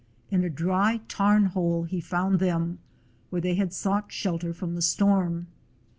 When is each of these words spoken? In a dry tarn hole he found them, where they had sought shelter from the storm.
In 0.31 0.43
a 0.43 0.49
dry 0.49 1.01
tarn 1.07 1.45
hole 1.45 1.83
he 1.83 2.01
found 2.01 2.39
them, 2.39 2.79
where 3.29 3.39
they 3.39 3.53
had 3.53 3.71
sought 3.71 4.11
shelter 4.11 4.51
from 4.51 4.73
the 4.73 4.81
storm. 4.81 5.45